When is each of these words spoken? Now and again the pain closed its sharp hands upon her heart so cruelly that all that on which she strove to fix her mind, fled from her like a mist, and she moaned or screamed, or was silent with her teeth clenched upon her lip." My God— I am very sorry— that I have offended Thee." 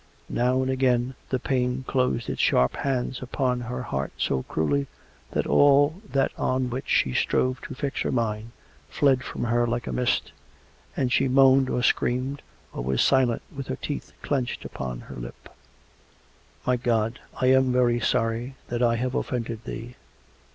Now 0.29 0.63
and 0.63 0.71
again 0.71 1.13
the 1.29 1.37
pain 1.37 1.83
closed 1.87 2.27
its 2.27 2.41
sharp 2.41 2.75
hands 2.77 3.21
upon 3.21 3.59
her 3.61 3.83
heart 3.83 4.11
so 4.17 4.41
cruelly 4.41 4.87
that 5.29 5.45
all 5.45 6.01
that 6.09 6.31
on 6.39 6.71
which 6.71 6.87
she 6.89 7.13
strove 7.13 7.61
to 7.61 7.75
fix 7.75 8.01
her 8.01 8.11
mind, 8.11 8.49
fled 8.89 9.23
from 9.23 9.43
her 9.43 9.67
like 9.67 9.85
a 9.85 9.93
mist, 9.93 10.31
and 10.97 11.13
she 11.13 11.27
moaned 11.27 11.69
or 11.69 11.83
screamed, 11.83 12.41
or 12.73 12.83
was 12.83 13.03
silent 13.03 13.43
with 13.55 13.67
her 13.67 13.75
teeth 13.75 14.11
clenched 14.23 14.65
upon 14.65 15.01
her 15.01 15.15
lip." 15.15 15.47
My 16.65 16.77
God— 16.77 17.19
I 17.39 17.51
am 17.53 17.71
very 17.71 17.99
sorry— 17.99 18.55
that 18.69 18.81
I 18.81 18.95
have 18.95 19.13
offended 19.13 19.65
Thee." 19.65 19.97